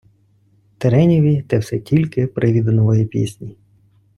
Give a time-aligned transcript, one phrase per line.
[0.77, 3.57] Тереньові те все тільки привід до нової пісні.